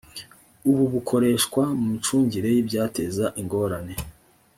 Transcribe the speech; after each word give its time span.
ubu 0.69 0.83
bukoreshwa 0.93 1.63
mu 1.79 1.85
micungire 1.93 2.47
y 2.51 2.57
ibyateza 2.61 3.25
ingorane 3.41 3.95